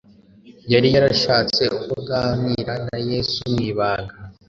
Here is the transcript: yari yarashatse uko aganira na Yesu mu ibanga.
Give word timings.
yari 0.71 0.87
yarashatse 0.95 1.63
uko 1.77 1.93
aganira 2.01 2.73
na 2.87 2.97
Yesu 3.09 3.37
mu 3.51 3.59
ibanga. 3.71 4.13